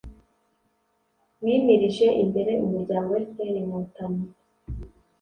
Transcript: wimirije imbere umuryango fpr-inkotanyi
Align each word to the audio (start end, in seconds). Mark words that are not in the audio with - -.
wimirije 1.43 2.07
imbere 2.23 2.51
umuryango 2.65 3.11
fpr-inkotanyi 3.27 4.25